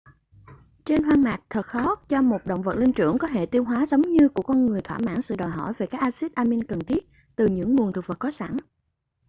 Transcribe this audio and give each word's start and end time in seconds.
trên 0.85 1.03
hoang 1.03 1.23
mạc 1.23 1.37
thật 1.49 1.65
khó 1.65 1.95
cho 2.09 2.21
một 2.21 2.45
động 2.45 2.61
vật 2.61 2.75
linh 2.75 2.93
trưởng 2.93 3.17
có 3.17 3.27
hệ 3.27 3.45
tiêu 3.45 3.63
hóa 3.63 3.85
giống 3.85 4.01
như 4.01 4.29
của 4.29 4.41
con 4.43 4.65
người 4.65 4.81
thỏa 4.81 4.97
mãn 4.99 5.21
sự 5.21 5.35
đòi 5.35 5.49
hỏi 5.49 5.73
về 5.77 5.85
các 5.85 6.01
axít 6.01 6.35
amin 6.35 6.63
cần 6.63 6.79
thiết 6.79 7.09
từ 7.35 7.47
những 7.47 7.75
nguồn 7.75 7.93
thực 7.93 8.07
vật 8.07 8.15
có 8.19 8.31
sẵn 8.31 8.57